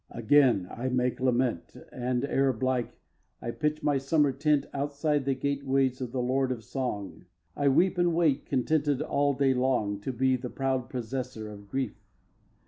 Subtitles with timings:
[0.09, 2.97] again I make lament, And, Arab like,
[3.39, 7.25] I pitch my summer tent Outside the gateways of the Lord of Song.
[7.55, 11.65] I weep and wait, contented all day long To be the proud possessor of a
[11.65, 12.03] grief.